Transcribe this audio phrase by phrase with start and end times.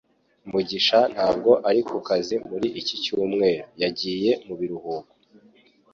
[0.51, 5.13] Mugisha ntabwo ari kukazi muri iki cyumweru; yagiye mu biruhuko